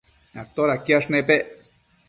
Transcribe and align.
todaquiash 0.55 1.07
nepec? 1.13 1.41